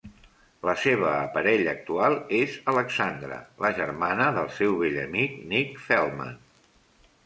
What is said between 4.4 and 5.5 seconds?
del seu vell amic